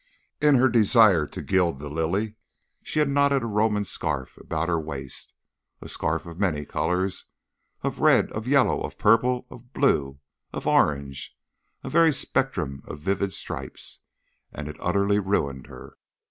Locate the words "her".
0.55-0.67, 4.67-4.79, 15.67-15.99